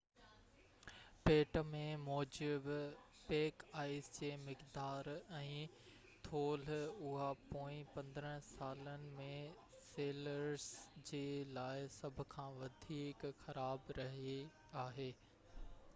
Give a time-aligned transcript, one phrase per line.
[1.25, 2.69] پٽ مين موجب
[3.25, 5.09] پيڪ آئس جي مقدار
[5.41, 5.51] ۽
[6.29, 9.29] ٿولهہ اهو پوئين 15 سالن ۾
[9.91, 10.69] سيلرس
[11.11, 11.23] جي
[11.59, 14.37] لاءِ سڀ کان وڌيڪ خراب رهئي
[14.87, 15.07] آهي